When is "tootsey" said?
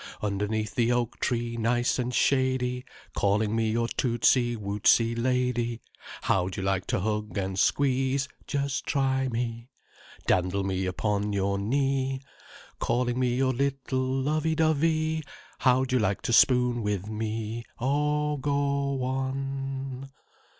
3.87-4.55